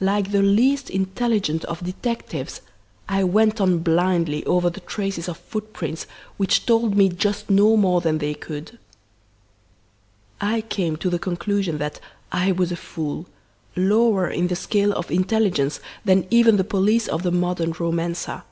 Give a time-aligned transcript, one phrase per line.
[0.00, 2.62] Like the least intelligent of detectives
[3.08, 6.04] I went on blindly over the traces of footprints
[6.36, 8.76] which told me just no more than they could.
[10.40, 12.00] "I came to the conclusion that
[12.32, 13.26] I was a fool,
[13.76, 18.42] lower in the scale of intelligence than even the police of the modern romancer.